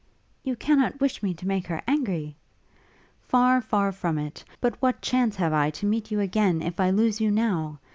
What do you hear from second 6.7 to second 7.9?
I lose you now?